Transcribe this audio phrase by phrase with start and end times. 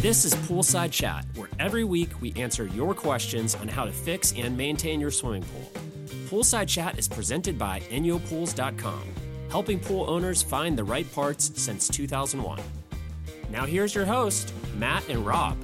[0.00, 4.32] This is Poolside Chat, where every week we answer your questions on how to fix
[4.34, 5.82] and maintain your swimming pool.
[6.26, 9.02] Poolside Chat is presented by InyoPools.com,
[9.50, 12.62] helping pool owners find the right parts since 2001.
[13.50, 15.58] Now here's your host, Matt and Rob.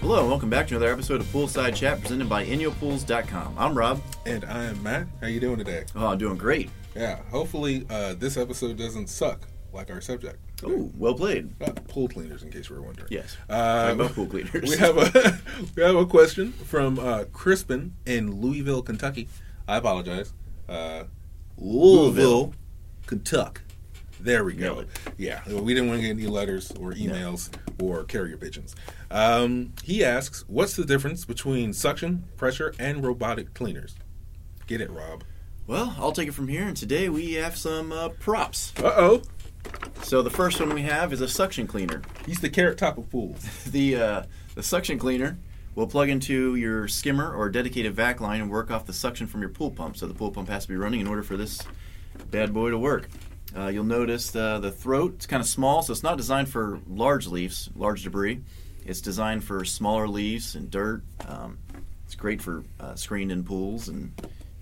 [0.00, 3.54] Hello, and welcome back to another episode of Poolside Chat presented by InyoPools.com.
[3.56, 4.02] I'm Rob.
[4.26, 5.06] And I am Matt.
[5.20, 5.84] How you doing today?
[5.94, 6.68] Oh, I'm doing great.
[6.96, 7.20] Yeah.
[7.30, 10.38] Hopefully, uh, this episode doesn't suck like our subject.
[10.64, 11.50] Oh, well played.
[11.62, 13.08] Uh, pool cleaners, in case you were wondering.
[13.10, 13.36] Yes.
[13.48, 14.62] Uh, about pool cleaners.
[14.68, 15.38] we have a
[15.76, 19.28] we have a question from uh, Crispin in Louisville, Kentucky.
[19.66, 20.32] I apologize.
[20.68, 21.04] Uh,
[21.56, 22.54] Louisville,
[23.06, 23.62] Kentucky.
[24.20, 24.84] There we go.
[25.16, 28.74] Yeah, we didn't want to get any letters or emails or carrier pigeons.
[29.12, 33.94] Um, he asks, "What's the difference between suction, pressure, and robotic cleaners?"
[34.66, 35.22] Get it, Rob?
[35.68, 38.72] Well, I'll take it from here, and today we have some uh, props.
[38.78, 39.22] Uh oh,
[40.02, 42.02] So the first one we have is a suction cleaner.
[42.24, 43.46] he's the carrot top of pools.
[43.66, 44.22] The uh,
[44.54, 45.38] the suction cleaner
[45.74, 49.40] will plug into your skimmer or dedicated vac line and work off the suction from
[49.42, 49.96] your pool pump.
[49.96, 51.60] So the pool pump has to be running in order for this
[52.30, 53.08] bad boy to work.
[53.56, 56.80] Uh, you'll notice uh, the throat it's kind of small, so it's not designed for
[56.88, 58.40] large leaves, large debris.
[58.84, 61.02] It's designed for smaller leaves and dirt.
[61.26, 61.58] Um,
[62.06, 64.12] it's great for uh, screened-in pools and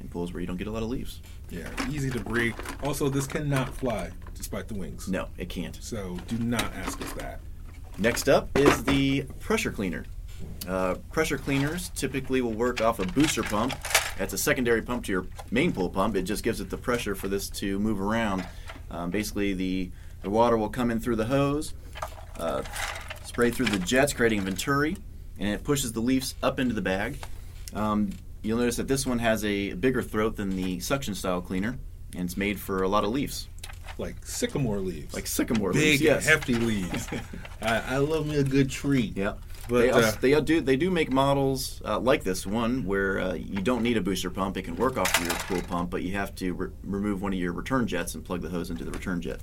[0.07, 1.21] in pools where you don't get a lot of leaves.
[1.51, 2.55] Yeah, easy to breathe.
[2.83, 5.09] Also, this cannot fly despite the wings.
[5.09, 5.77] No, it can't.
[5.83, 7.41] So do not ask us that.
[7.99, 10.05] Next up is the pressure cleaner.
[10.69, 13.75] Uh, pressure cleaners typically will work off a booster pump.
[14.19, 16.17] That's a secondary pump to your main pool pump.
[16.17, 18.47] It just gives it the pressure for this to move around.
[18.91, 19.91] Um, basically, the,
[20.23, 21.75] the water will come in through the hose,
[22.39, 22.63] uh,
[23.25, 24.97] spray through the jets, creating a venturi,
[25.39, 27.19] and it pushes the leaves up into the bag.
[27.75, 28.11] Um,
[28.47, 31.79] you'll notice that this one has a bigger throat than the suction style cleaner,
[32.15, 33.49] and it's made for a lot of leaves,
[33.99, 35.15] Like sycamore leaves.
[35.15, 36.03] like sycamore big, leaves.
[36.03, 36.27] Yes.
[36.27, 37.09] hefty leaves.
[37.63, 39.13] I, I love me a good tree.
[39.17, 39.35] Yeah.
[39.69, 43.19] But, they, also, uh, they do they do make models uh, like this one where
[43.21, 45.91] uh, you don't need a booster pump; it can work off of your pool pump,
[45.91, 48.71] but you have to re- remove one of your return jets and plug the hose
[48.71, 49.41] into the return jet.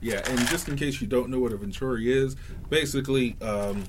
[0.00, 2.36] Yeah, and just in case you don't know what a venturi is,
[2.70, 3.84] basically, um,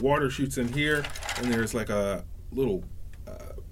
[0.00, 1.04] water shoots in here,
[1.36, 2.82] and there's like a little,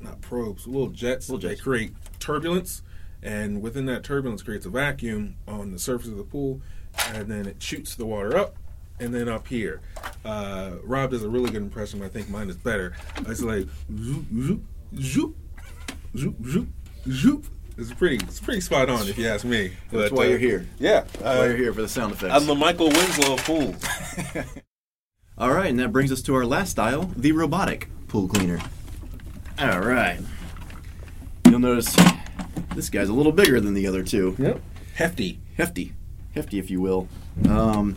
[0.01, 1.29] not probes, little jets.
[1.29, 1.63] Little They jets.
[1.63, 2.83] create turbulence,
[3.23, 6.61] and within that turbulence creates a vacuum on the surface of the pool,
[7.15, 8.57] and then it shoots the water up,
[9.01, 9.81] and then up here.
[10.25, 11.99] Uh, Rob does a really good impression.
[12.01, 12.95] but I think mine is better.
[13.27, 13.67] It's like
[13.97, 14.63] zoop, zoop,
[15.01, 15.37] zoop,
[16.17, 16.69] zoop, zoop,
[17.09, 17.47] zoop.
[17.77, 19.71] It's pretty, it's pretty spot on if you ask me.
[19.93, 20.67] That's why uh, you're here.
[20.81, 22.35] Yeah, That's why you're here for the sound effects.
[22.35, 23.85] I'm the Michael Winslow of pools.
[25.39, 28.59] All right, and that brings us to our last style, the robotic pool cleaner.
[29.61, 30.21] All right.
[31.47, 31.97] You'll notice
[32.77, 34.37] this guy's a little bigger than the other two.
[34.39, 34.61] Yep.
[34.95, 35.41] Hefty.
[35.57, 35.95] hefty,
[36.33, 37.09] hefty, if you will.
[37.49, 37.97] Um,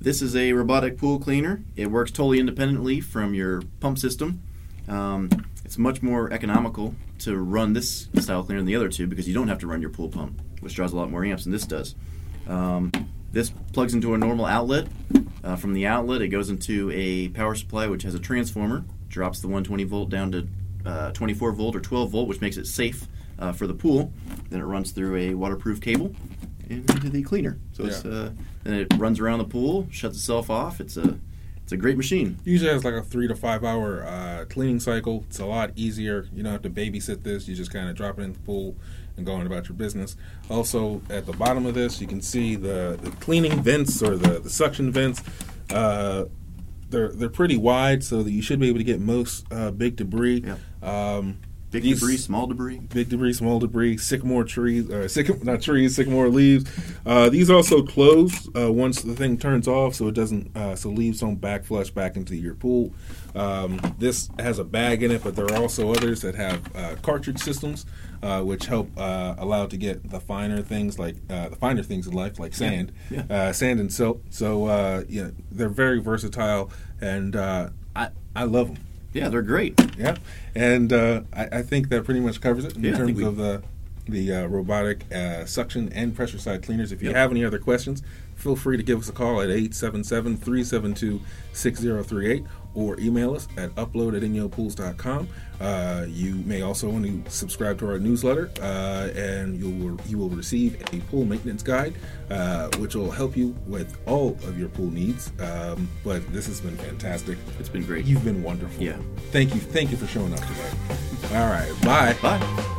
[0.00, 1.64] this is a robotic pool cleaner.
[1.74, 4.42] It works totally independently from your pump system.
[4.86, 5.28] Um,
[5.64, 9.34] it's much more economical to run this style cleaner than the other two because you
[9.34, 11.66] don't have to run your pool pump, which draws a lot more amps than this
[11.66, 11.96] does.
[12.46, 12.92] Um,
[13.32, 14.86] this plugs into a normal outlet.
[15.42, 19.40] Uh, from the outlet, it goes into a power supply which has a transformer, drops
[19.40, 20.46] the 120 volt down to
[20.84, 23.06] uh, 24 volt or 12 volt, which makes it safe
[23.38, 24.12] uh, for the pool.
[24.50, 26.14] Then it runs through a waterproof cable
[26.68, 27.58] into the cleaner.
[27.72, 28.30] So it's uh,
[28.64, 30.80] then it runs around the pool, shuts itself off.
[30.80, 31.18] It's a
[31.62, 32.38] it's a great machine.
[32.44, 35.24] Usually has like a three to five hour uh, cleaning cycle.
[35.28, 36.28] It's a lot easier.
[36.34, 37.48] You don't have to babysit this.
[37.48, 38.76] You just kind of drop it in the pool
[39.16, 40.16] and go on about your business.
[40.50, 44.40] Also, at the bottom of this, you can see the, the cleaning vents or the,
[44.40, 45.22] the suction vents.
[45.70, 46.24] Uh,
[46.92, 49.96] they're they're pretty wide, so that you should be able to get most uh, big
[49.96, 50.44] debris.
[50.82, 51.38] Um,
[51.72, 52.78] Big these- debris, small debris.
[52.92, 56.70] big debris, small debris, sycamore trees, uh, sycam- not trees, sycamore leaves.
[57.04, 60.90] Uh, these also close uh, once the thing turns off, so it doesn't, uh, so
[60.90, 62.92] leaves don't backflush back into your pool.
[63.34, 66.94] Um, this has a bag in it, but there are also others that have uh,
[67.00, 67.86] cartridge systems,
[68.22, 72.06] uh, which help uh, allow to get the finer things like uh, the finer things
[72.06, 73.22] in life, like sand, Yeah.
[73.30, 74.20] Uh, sand and silt.
[74.28, 76.70] So uh, yeah, they're very versatile,
[77.00, 78.84] and uh, I I love them.
[79.12, 79.78] Yeah, they're great.
[79.98, 80.16] Yeah,
[80.54, 83.36] and uh, I, I think that pretty much covers it in Yeah, terms we- of
[83.36, 83.62] the
[84.06, 86.90] the uh, robotic uh, suction and pressure side cleaners.
[86.90, 87.16] If you Yep.
[87.16, 88.02] have any other questions,
[88.36, 94.22] feel free to give us a call at 877-372-6038 or email us at upload at
[94.22, 95.28] inyopools.com.
[95.60, 100.18] Uh, you may also want to subscribe to our newsletter, uh, and you will you
[100.18, 101.94] will receive a pool maintenance guide,
[102.30, 105.32] uh, which will help you with all of your pool needs.
[105.38, 107.38] Um, but this has been fantastic.
[107.60, 108.06] It's been great.
[108.06, 108.82] You've been wonderful.
[108.82, 108.98] Yeah.
[109.30, 109.60] Thank you.
[109.60, 110.70] Thank you for showing up today.
[111.34, 111.72] All right.
[111.82, 112.16] Bye.
[112.20, 112.78] Bye.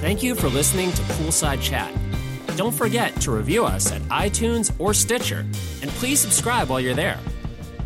[0.00, 1.92] Thank you for listening to Poolside Chat.
[2.56, 5.40] don't forget to review us at iTunes or Stitcher,
[5.82, 7.18] and please subscribe while you're there.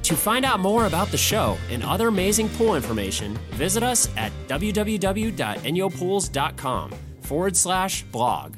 [0.02, 4.30] To find out more about the show and other amazing pool information, visit us at
[4.46, 8.54] www.inyopools.com forward slash blog.